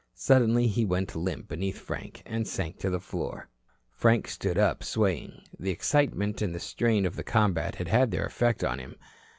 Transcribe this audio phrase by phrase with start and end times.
[0.15, 3.49] Suddenly he went limp beneath Frank, and sank to the floor.
[3.91, 5.43] Frank stood up swaying.
[5.59, 8.95] The excitement and the strain of the combat had had their effect on him.